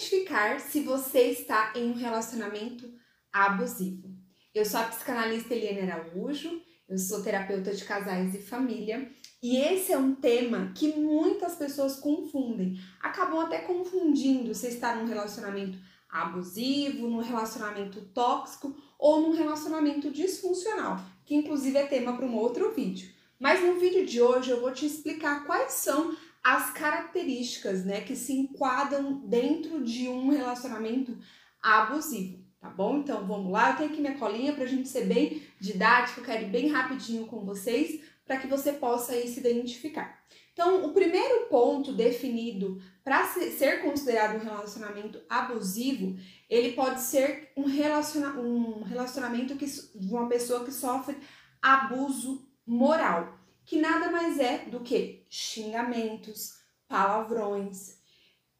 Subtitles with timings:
[0.00, 2.90] identificar se você está em um relacionamento
[3.30, 4.08] abusivo.
[4.54, 6.50] Eu sou a psicanalista Eliane Araújo,
[6.88, 9.10] eu sou terapeuta de casais e família,
[9.42, 12.80] e esse é um tema que muitas pessoas confundem.
[13.00, 15.78] Acabam até confundindo se está num relacionamento
[16.08, 22.72] abusivo, num relacionamento tóxico ou num relacionamento disfuncional, que inclusive é tema para um outro
[22.72, 23.10] vídeo.
[23.38, 28.16] Mas no vídeo de hoje eu vou te explicar quais são as características, né, que
[28.16, 31.18] se enquadram dentro de um relacionamento
[31.62, 32.98] abusivo, tá bom?
[32.98, 36.50] Então vamos lá, eu tenho aqui minha colinha pra gente ser bem didático, quero ir
[36.50, 40.20] bem rapidinho com vocês para que você possa aí se identificar.
[40.52, 46.18] Então, o primeiro ponto definido para ser considerado um relacionamento abusivo,
[46.48, 51.16] ele pode ser um, relaciona um relacionamento que, de uma pessoa que sofre
[51.62, 56.58] abuso moral que nada mais é do que xingamentos,
[56.88, 57.98] palavrões.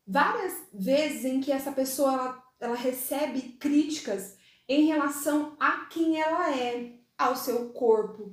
[0.06, 4.36] Várias vezes em que essa pessoa ela, ela recebe críticas
[4.68, 8.32] em relação a quem ela é, ao seu corpo.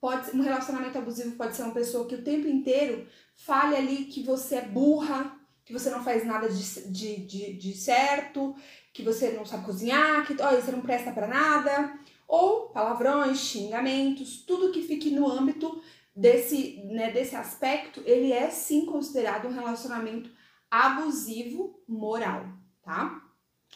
[0.00, 4.22] Pode, um relacionamento abusivo pode ser uma pessoa que o tempo inteiro fale ali que
[4.22, 8.56] você é burra, que você não faz nada de, de, de, de certo,
[8.92, 14.42] que você não sabe cozinhar, que olha, você não presta para nada, ou palavrões, xingamentos,
[14.44, 15.80] tudo que fique no âmbito
[16.18, 20.28] desse, né, desse aspecto, ele é sim considerado um relacionamento
[20.68, 22.44] abusivo moral,
[22.82, 23.22] tá?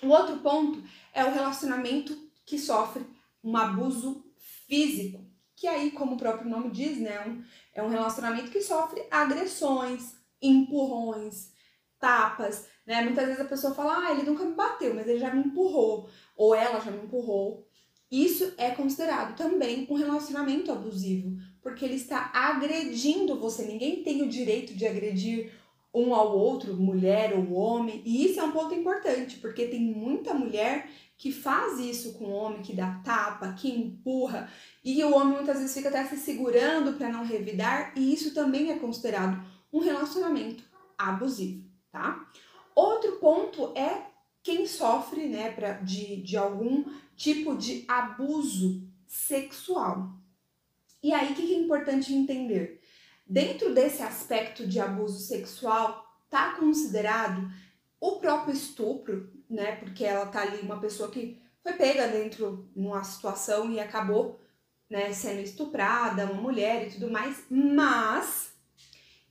[0.02, 0.82] O outro ponto
[1.14, 3.06] é o relacionamento que sofre
[3.44, 4.24] um abuso
[4.66, 10.16] físico, que aí, como o próprio nome diz, né, é um, relacionamento que sofre agressões,
[10.40, 11.52] empurrões,
[12.00, 13.02] tapas, né?
[13.02, 16.10] Muitas vezes a pessoa fala, ah, ele nunca me bateu, mas ele já me empurrou,
[16.36, 17.68] ou ela já me empurrou.
[18.10, 23.64] Isso é considerado também um relacionamento abusivo, porque ele está agredindo você.
[23.64, 25.52] Ninguém tem o direito de agredir
[25.94, 28.02] um ao outro, mulher ou homem.
[28.04, 32.32] E isso é um ponto importante, porque tem muita mulher que faz isso com o
[32.32, 34.50] homem, que dá tapa, que empurra,
[34.84, 38.72] e o homem muitas vezes fica até se segurando para não revidar, e isso também
[38.72, 39.40] é considerado
[39.72, 40.64] um relacionamento
[40.98, 42.28] abusivo, tá?
[42.74, 44.06] Outro ponto é
[44.42, 46.84] quem sofre né, pra, de, de algum
[47.14, 50.21] tipo de abuso sexual.
[51.02, 52.80] E aí, o que é importante entender?
[53.26, 57.50] Dentro desse aspecto de abuso sexual, tá considerado
[58.00, 59.76] o próprio estupro, né?
[59.76, 64.40] Porque ela tá ali, uma pessoa que foi pega dentro de uma situação e acabou
[64.90, 68.52] né, sendo estuprada, uma mulher e tudo mais, mas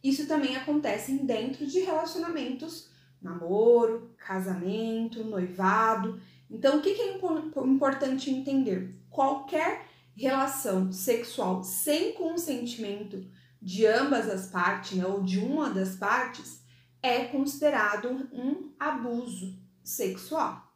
[0.04, 2.90] isso também acontece dentro de relacionamentos
[3.22, 6.20] namoro, casamento, noivado.
[6.50, 8.96] Então, o que, é importante entender?
[9.10, 9.86] Qualquer
[10.22, 13.26] relação sexual sem consentimento
[13.60, 16.62] de ambas as partes, né, ou de uma das partes,
[17.02, 20.72] é considerado um abuso sexual.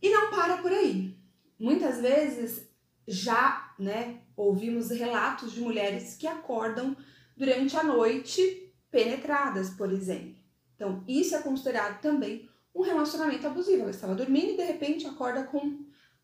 [0.00, 1.16] E não para por aí.
[1.56, 2.68] Muitas vezes
[3.06, 6.96] já, né, ouvimos relatos de mulheres que acordam
[7.36, 10.34] durante a noite penetradas, por exemplo.
[10.74, 13.82] Então, isso é considerado também um relacionamento abusivo.
[13.82, 15.81] Ela estava dormindo e de repente acorda com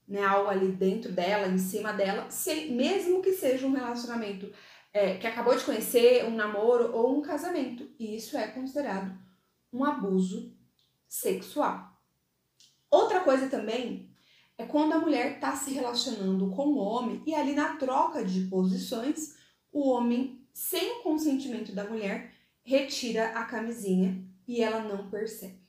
[0.09, 4.51] né, algo ali dentro dela, em cima dela, sem, mesmo que seja um relacionamento
[4.93, 7.87] é, que acabou de conhecer, um namoro ou um casamento.
[7.99, 9.17] E isso é considerado
[9.73, 10.57] um abuso
[11.07, 11.93] sexual.
[12.91, 14.11] Outra coisa também
[14.57, 18.47] é quando a mulher está se relacionando com o homem e ali na troca de
[18.47, 19.37] posições,
[19.71, 22.33] o homem, sem o consentimento da mulher,
[22.65, 25.61] retira a camisinha e ela não percebe.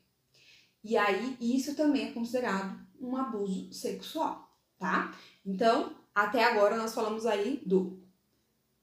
[0.82, 5.14] E aí, isso também é considerado um abuso sexual, tá?
[5.46, 8.02] Então, até agora nós falamos aí do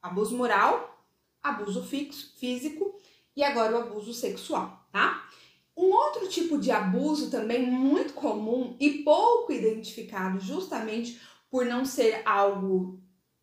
[0.00, 1.04] abuso moral,
[1.43, 2.99] abuso fixo, físico
[3.34, 5.28] e agora o abuso sexual, tá?
[5.76, 12.22] Um outro tipo de abuso também muito comum e pouco identificado, justamente por não ser
[12.25, 13.00] algo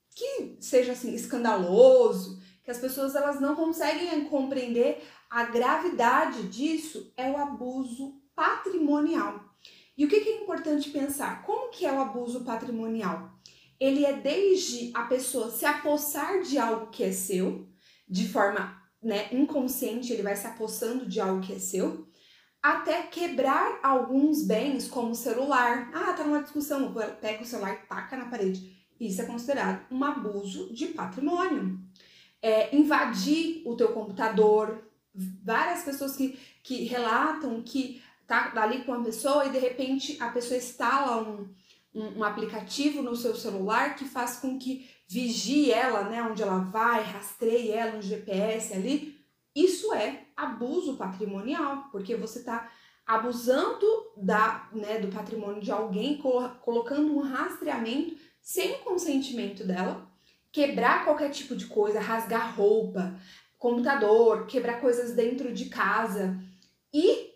[0.10, 7.30] que seja assim escandaloso, que as pessoas elas não conseguem compreender a gravidade disso é
[7.30, 9.53] o abuso patrimonial.
[9.98, 11.44] E o que é importante pensar?
[11.44, 13.32] Como que é o abuso patrimonial?
[13.80, 17.68] Ele é desde a pessoa se apossar de algo que é seu,
[18.08, 22.08] de forma né, inconsciente, ele vai se apossando de algo que é seu,
[22.62, 25.92] até quebrar alguns bens, como o celular.
[25.94, 28.74] Ah, tá numa discussão, pega o celular e taca na parede.
[29.00, 31.78] Isso é considerado um abuso de patrimônio
[32.44, 34.84] é, invadir o teu computador.
[35.14, 40.30] Várias pessoas que, que relatam que tá ali com uma pessoa e de repente a
[40.30, 41.50] pessoa instala um,
[41.94, 46.60] um, um, aplicativo no seu celular que faz com que vigie ela, né, onde ela
[46.60, 49.20] vai, rastreie ela no GPS ali.
[49.56, 52.72] Isso é abuso patrimonial, porque você está
[53.06, 53.86] abusando
[54.18, 56.18] da, né, do patrimônio de alguém,
[56.62, 60.08] colocando um rastreamento sem o consentimento dela,
[60.52, 63.16] quebrar qualquer tipo de coisa, rasgar roupa,
[63.58, 66.38] computador, quebrar coisas dentro de casa
[66.94, 67.33] e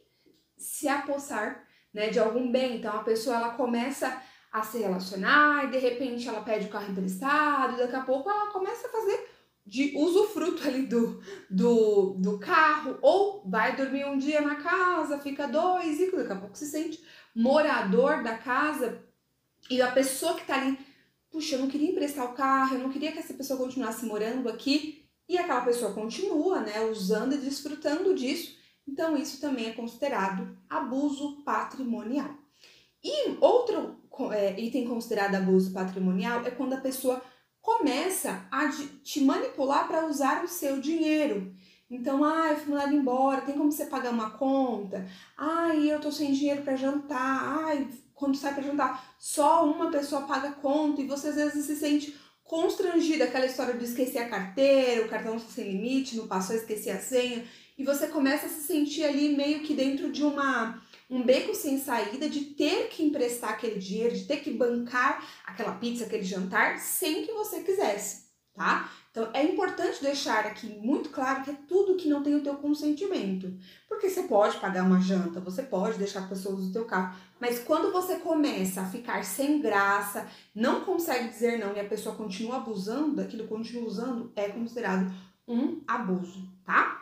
[0.57, 1.63] se apossar
[1.93, 2.77] né, de algum bem.
[2.77, 4.21] Então a pessoa ela começa
[4.51, 8.51] a se relacionar e de repente ela pede o carro emprestado, daqui a pouco ela
[8.51, 9.29] começa a fazer
[9.67, 15.45] de usufruto ali do, do, do carro, ou vai dormir um dia na casa, fica
[15.45, 17.03] dois, e daqui a pouco se sente
[17.35, 19.03] morador da casa,
[19.69, 20.79] e a pessoa que tá ali,
[21.29, 24.47] puxa, eu não queria emprestar o carro, eu não queria que essa pessoa continuasse morando
[24.47, 28.56] aqui, e aquela pessoa continua, né, usando e desfrutando disso,
[28.87, 32.29] então isso também é considerado abuso patrimonial.
[33.03, 33.97] E outro
[34.31, 37.21] é, item considerado abuso patrimonial é quando a pessoa
[37.61, 38.69] começa a
[39.03, 41.53] te manipular para usar o seu dinheiro.
[41.89, 45.07] Então, ai, fui mandado embora, tem como você pagar uma conta?
[45.37, 47.65] Ai, eu tô sem dinheiro para jantar.
[47.65, 51.75] Ai, quando sai para jantar, só uma pessoa paga conta e você às vezes se
[51.75, 56.55] sente constrangida, aquela história de esquecer a carteira, o cartão está sem limite, não passou,
[56.55, 57.45] esqueci a senha,
[57.77, 61.79] e você começa a se sentir ali meio que dentro de uma um beco sem
[61.79, 66.79] saída de ter que emprestar aquele dinheiro, de ter que bancar aquela pizza, aquele jantar,
[66.79, 68.91] sem que você quisesse, tá?
[69.09, 72.55] Então é importante deixar aqui muito claro que é tudo que não tem o teu
[72.55, 73.57] consentimento.
[73.87, 77.15] Porque você pode pagar uma janta, você pode deixar a pessoa usar o teu carro,
[77.39, 82.15] mas quando você começa a ficar sem graça, não consegue dizer não e a pessoa
[82.15, 85.09] continua abusando daquilo, continua usando, é considerado
[85.47, 86.96] um abuso, tá?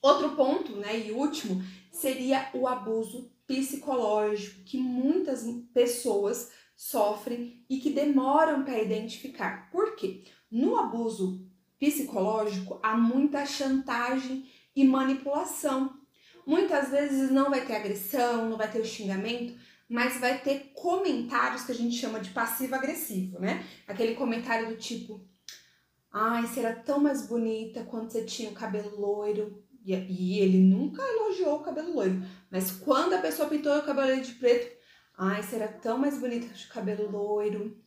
[0.00, 7.90] Outro ponto, né, e último, seria o abuso psicológico que muitas pessoas sofrem e que
[7.90, 9.68] demoram para identificar.
[9.70, 10.22] Por quê?
[10.50, 11.44] No abuso
[11.78, 15.98] psicológico há muita chantagem e manipulação.
[16.46, 19.58] Muitas vezes não vai ter agressão, não vai ter xingamento,
[19.88, 23.66] mas vai ter comentários que a gente chama de passivo-agressivo, né?
[23.86, 25.26] Aquele comentário do tipo:
[26.12, 29.62] Ai, você era tão mais bonita quando você tinha o cabelo loiro.
[29.88, 32.22] E, e ele nunca elogiou o cabelo loiro.
[32.50, 34.76] Mas quando a pessoa pintou o cabelo de preto,
[35.16, 37.82] ai, era tão mais bonita de cabelo loiro.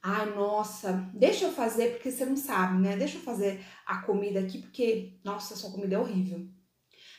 [0.00, 2.96] Ai, nossa, deixa eu fazer, porque você não sabe, né?
[2.96, 6.48] Deixa eu fazer a comida aqui, porque, nossa, sua comida é horrível.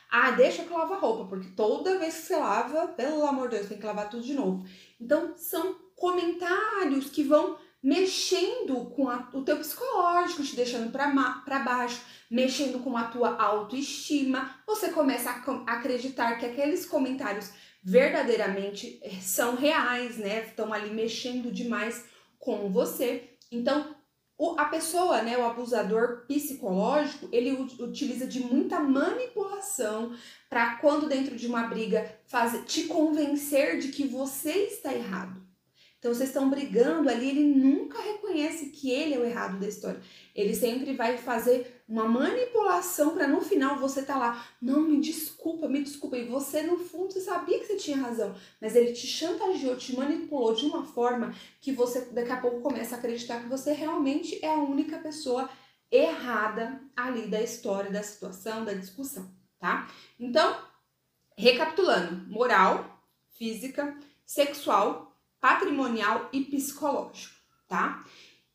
[0.10, 3.50] Ah, deixa que eu lavo a roupa, porque toda vez que você lava, pelo amor
[3.50, 4.66] de Deus, tem que lavar tudo de novo.
[5.00, 12.02] Então, são comentários que vão mexendo com a, o teu psicológico, te deixando para baixo,
[12.30, 14.56] mexendo com a tua autoestima.
[14.68, 20.46] Você começa a acreditar que aqueles comentários verdadeiramente eh, são reais, né?
[20.46, 22.06] Estão ali mexendo demais
[22.38, 23.38] com você.
[23.52, 23.96] Então,
[24.38, 30.16] o, a pessoa, né, o abusador psicológico, ele utiliza de muita manipulação
[30.50, 35.49] para quando dentro de uma briga fazer te convencer de que você está errado.
[36.00, 40.02] Então vocês estão brigando ali, ele nunca reconhece que ele é o errado da história.
[40.34, 45.68] Ele sempre vai fazer uma manipulação para no final você tá lá, não, me desculpa,
[45.68, 46.18] me desculpa.
[46.18, 49.94] E você no fundo você sabia que você tinha razão, mas ele te chantageou, te
[49.94, 54.40] manipulou de uma forma que você daqui a pouco começa a acreditar que você realmente
[54.42, 55.50] é a única pessoa
[55.92, 59.30] errada ali da história, da situação, da discussão,
[59.60, 59.90] tá?
[60.18, 60.58] Então,
[61.38, 63.04] recapitulando, moral,
[63.38, 65.09] física, sexual
[65.40, 67.36] patrimonial e psicológico,
[67.68, 68.04] tá?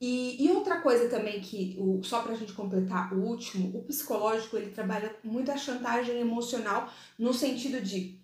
[0.00, 4.56] E, e outra coisa também que, o, só pra gente completar o último, o psicológico
[4.56, 8.20] ele trabalha com muita chantagem emocional no sentido de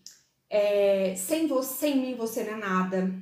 [0.51, 3.15] é, sem você, sem mim você não é nada.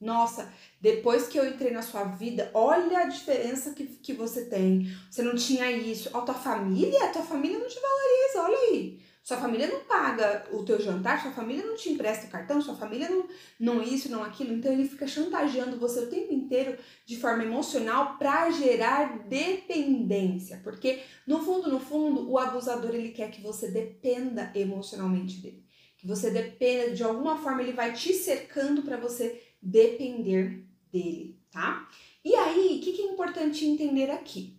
[0.00, 4.86] Nossa, depois que eu entrei na sua vida, olha a diferença que, que você tem.
[5.10, 6.16] Você não tinha isso.
[6.16, 9.00] A tua família, a tua família não te valoriza, olha aí.
[9.28, 12.74] Sua família não paga o teu jantar, sua família não te empresta o cartão, sua
[12.74, 13.28] família não,
[13.60, 14.54] não isso, não aquilo.
[14.54, 20.62] Então ele fica chantageando você o tempo inteiro de forma emocional para gerar dependência.
[20.64, 25.62] Porque no fundo, no fundo, o abusador ele quer que você dependa emocionalmente dele.
[25.98, 31.86] Que você dependa, de alguma forma, ele vai te cercando para você depender dele, tá?
[32.24, 34.56] E aí, o que, que é importante entender aqui?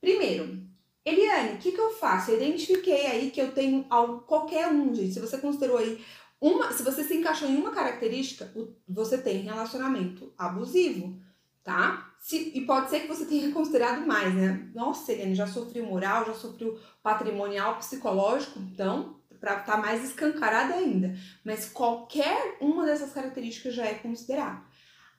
[0.00, 0.67] Primeiro,
[1.08, 2.30] Eliane, o que, que eu faço?
[2.30, 5.14] Eu identifiquei aí que eu tenho algo, qualquer um, gente.
[5.14, 6.04] Se você considerou aí
[6.40, 8.52] uma, se você se encaixou em uma característica,
[8.88, 11.20] você tem relacionamento abusivo,
[11.64, 12.12] tá?
[12.20, 14.70] Se, e pode ser que você tenha considerado mais, né?
[14.74, 20.74] Nossa, Eliane, já sofreu moral, já sofreu patrimonial, psicológico, então, para estar tá mais escancarada
[20.74, 21.16] ainda.
[21.44, 24.62] Mas qualquer uma dessas características já é considerado.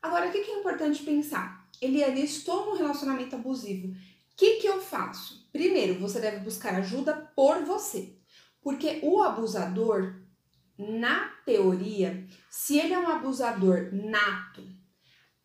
[0.01, 1.67] Agora, o que, que é importante pensar?
[1.81, 3.93] Eliane, estou num relacionamento abusivo
[4.39, 5.38] que, que eu faço?
[5.51, 8.15] Primeiro, você deve buscar ajuda por você.
[8.61, 10.21] Porque o abusador,
[10.77, 14.63] na teoria, se ele é um abusador nato,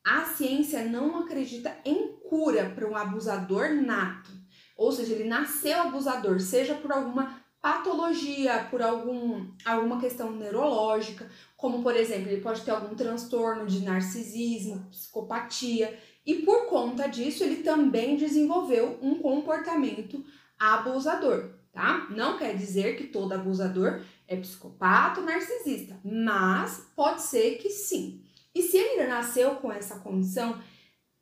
[0.05, 4.31] a ciência não acredita em cura para um abusador nato.
[4.77, 11.83] Ou seja, ele nasceu abusador, seja por alguma patologia, por algum, alguma questão neurológica, como
[11.83, 17.62] por exemplo, ele pode ter algum transtorno de narcisismo, psicopatia, e por conta disso ele
[17.62, 20.25] também desenvolveu um comportamento
[20.59, 22.07] abusador, tá?
[22.11, 28.23] Não quer dizer que todo abusador é psicopata ou narcisista, mas pode ser que sim.
[28.54, 30.59] E se ele nasceu com essa condição,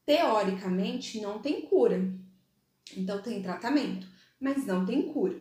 [0.06, 2.12] teoricamente não tem cura.
[2.96, 4.06] Então tem tratamento,
[4.38, 5.40] mas não tem cura.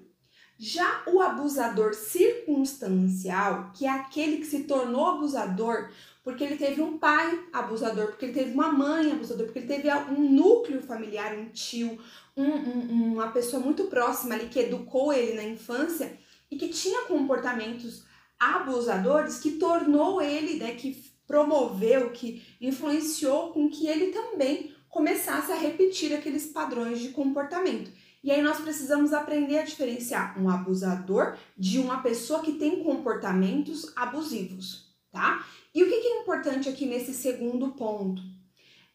[0.57, 5.91] Já o abusador circunstancial, que é aquele que se tornou abusador
[6.23, 9.89] porque ele teve um pai abusador, porque ele teve uma mãe abusador, porque ele teve
[9.89, 11.99] um núcleo familiar, um tio,
[12.37, 16.17] um, um, uma pessoa muito próxima ali que educou ele na infância
[16.49, 18.03] e que tinha comportamentos
[18.39, 25.55] abusadores que tornou ele, né, que promoveu, que influenciou com que ele também começasse a
[25.55, 27.91] repetir aqueles padrões de comportamento.
[28.23, 33.91] E aí nós precisamos aprender a diferenciar um abusador de uma pessoa que tem comportamentos
[33.95, 35.43] abusivos, tá?
[35.73, 38.21] E o que é importante aqui nesse segundo ponto?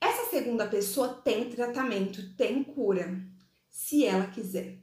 [0.01, 3.19] Essa segunda pessoa tem tratamento, tem cura,
[3.71, 4.79] se ela quiser,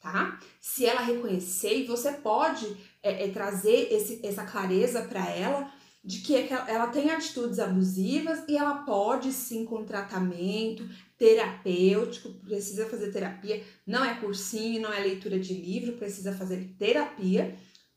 [0.00, 0.38] tá?
[0.60, 5.72] Se ela reconhecer, e você pode é, é, trazer esse, essa clareza para ela
[6.04, 10.88] de que ela tem atitudes abusivas e ela pode sim com tratamento
[11.18, 17.56] terapêutico, precisa fazer terapia, não é cursinho, não é leitura de livro, precisa fazer terapia,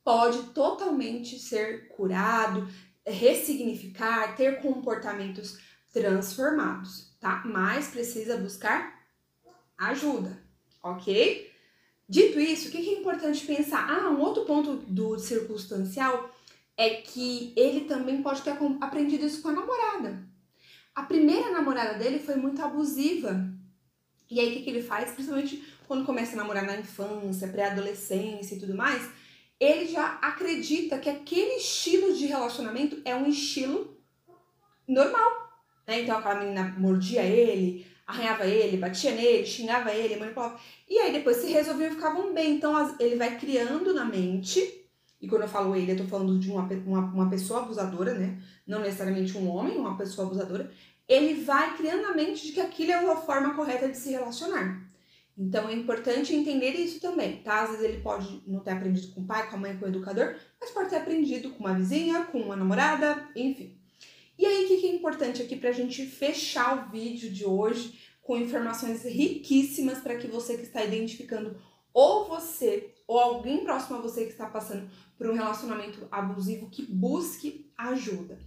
[0.09, 2.67] pode totalmente ser curado,
[3.05, 5.59] ressignificar, ter comportamentos
[5.93, 7.43] transformados, tá?
[7.45, 9.05] Mas precisa buscar
[9.77, 10.41] ajuda,
[10.81, 11.51] ok?
[12.07, 13.87] Dito isso, o que é importante pensar?
[13.87, 16.35] Ah, um outro ponto do circunstancial
[16.75, 20.27] é que ele também pode ter aprendido isso com a namorada.
[20.95, 23.47] A primeira namorada dele foi muito abusiva.
[24.27, 25.11] E aí o que, que ele faz?
[25.11, 29.07] Principalmente quando começa a namorar na infância, pré-adolescência e tudo mais,
[29.59, 33.97] ele já acredita que aquele estilo de relacionamento é um estilo
[34.87, 35.49] normal.
[35.85, 36.01] Né?
[36.01, 40.59] Então aquela menina mordia ele, arranhava ele, batia nele, xingava ele, manipulava.
[40.87, 42.55] E aí depois se resolviam e ficavam bem.
[42.55, 44.79] Então ele vai criando na mente
[45.21, 48.41] e quando eu falo ele, eu tô falando de uma, uma, uma pessoa abusadora, né?
[48.65, 50.71] Não necessariamente um homem, uma pessoa abusadora.
[51.07, 54.88] Ele vai criando na mente de que aquilo é a forma correta de se relacionar.
[55.39, 57.61] Então é importante entender isso também, tá?
[57.61, 59.87] Às vezes ele pode não ter aprendido com o pai, com a mãe, com o
[59.87, 63.79] educador, mas pode ter aprendido com uma vizinha, com uma namorada, enfim.
[64.37, 68.35] E aí, o que é importante aqui pra gente fechar o vídeo de hoje com
[68.35, 71.55] informações riquíssimas para que você que está identificando
[71.93, 76.85] ou você ou alguém próximo a você que está passando por um relacionamento abusivo que
[76.85, 78.37] busque ajuda.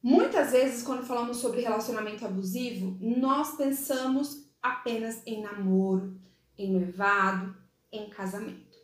[0.00, 6.18] Muitas vezes, quando falamos sobre relacionamento abusivo, nós pensamos apenas em namoro,
[6.58, 7.56] em noivado,
[7.92, 8.76] em casamento.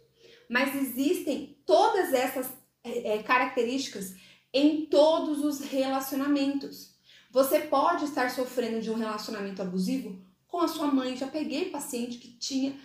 [0.49, 2.53] Mas existem todas essas
[2.85, 4.15] é, características
[4.53, 6.93] em todos os relacionamentos.
[7.31, 11.17] Você pode estar sofrendo de um relacionamento abusivo com a sua mãe.
[11.17, 12.77] Já peguei paciente que tinha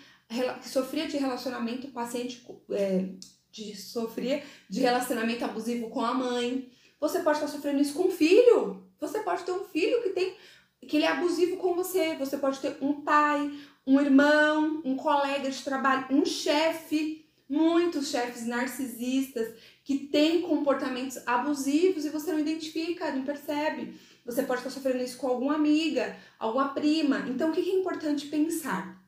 [0.62, 3.10] que sofria de relacionamento paciente é,
[3.50, 6.70] de sofria de relacionamento abusivo com a mãe.
[7.00, 8.86] Você pode estar sofrendo isso com um filho.
[9.00, 10.36] Você pode ter um filho que tem
[10.86, 12.16] que ele é abusivo com você.
[12.16, 13.52] Você pode ter um pai,
[13.86, 22.06] um irmão, um colega de trabalho, um chefe, muitos chefes narcisistas que têm comportamentos abusivos
[22.06, 23.98] e você não identifica, não percebe.
[24.26, 27.20] Você pode estar sofrendo isso com alguma amiga, alguma prima.
[27.30, 29.02] Então, o que é importante pensar?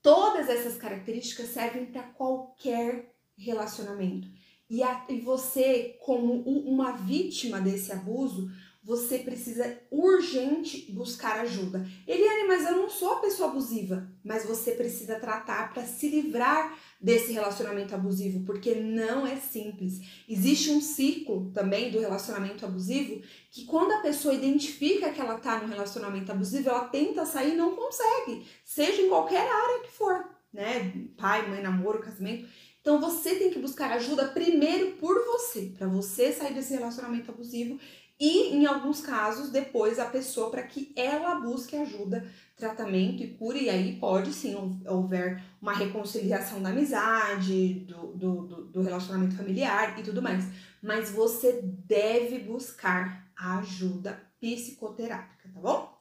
[0.00, 4.28] Todas essas características servem para qualquer relacionamento.
[4.70, 8.48] E, a, e você, como uma vítima desse abuso,
[8.86, 11.84] você precisa urgente buscar ajuda.
[12.06, 14.08] Eliane, mas eu não sou a pessoa abusiva.
[14.22, 19.98] Mas você precisa tratar para se livrar desse relacionamento abusivo, porque não é simples.
[20.28, 25.60] Existe um ciclo também do relacionamento abusivo que quando a pessoa identifica que ela está
[25.60, 30.28] no relacionamento abusivo, ela tenta sair e não consegue, seja em qualquer área que for,
[30.52, 30.92] né?
[31.16, 32.48] Pai, mãe, namoro, casamento.
[32.80, 37.80] Então você tem que buscar ajuda primeiro por você, para você sair desse relacionamento abusivo
[38.18, 43.58] e, em alguns casos, depois a pessoa para que ela busque ajuda, tratamento e cura,
[43.58, 50.02] e aí pode sim houver uma reconciliação da amizade, do, do, do relacionamento familiar e
[50.02, 50.46] tudo mais.
[50.82, 55.94] Mas você deve buscar ajuda psicoterápica, tá bom?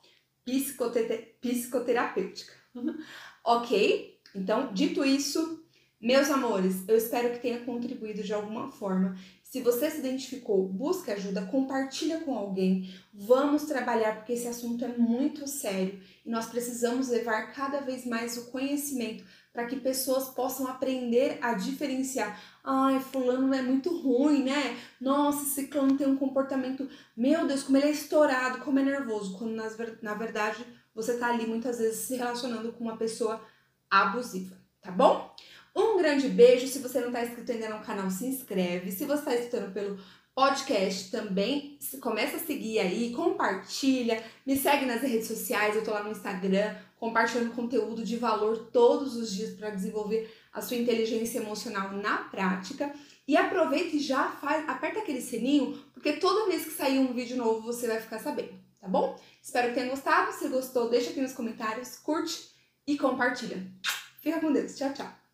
[0.45, 1.03] Psicote
[1.41, 2.53] psicoterapêutica.
[3.43, 4.21] ok?
[4.33, 5.64] Então, dito isso,
[6.05, 9.17] Meus amores, eu espero que tenha contribuído de alguma forma.
[9.41, 12.93] Se você se identificou, busque ajuda, compartilha com alguém.
[13.11, 18.37] Vamos trabalhar porque esse assunto é muito sério e nós precisamos levar cada vez mais
[18.37, 22.39] o conhecimento para que pessoas possam aprender a diferenciar.
[22.63, 24.77] Ai, fulano é muito ruim, né?
[25.01, 29.35] Nossa, esse clã tem um comportamento, meu Deus, como ele é estourado, como é nervoso,
[29.39, 29.55] quando
[30.03, 33.41] na verdade você tá ali muitas vezes se relacionando com uma pessoa
[33.89, 35.33] abusiva, tá bom?
[35.75, 36.67] Um grande beijo.
[36.67, 38.91] Se você não está inscrito ainda no canal, se inscreve.
[38.91, 39.99] Se você está escutando pelo
[40.35, 46.03] podcast também, começa a seguir aí, compartilha, me segue nas redes sociais, eu tô lá
[46.03, 51.93] no Instagram, compartilhando conteúdo de valor todos os dias para desenvolver a sua inteligência emocional
[51.93, 52.93] na prática.
[53.27, 57.37] E aproveita e já faz, aperta aquele sininho, porque toda vez que sair um vídeo
[57.37, 59.17] novo você vai ficar sabendo, tá bom?
[59.41, 60.31] Espero que tenha gostado.
[60.33, 62.51] Se gostou, deixa aqui nos comentários, curte
[62.85, 63.65] e compartilha.
[64.21, 64.75] Fica com Deus.
[64.75, 65.24] Tchau, tchau.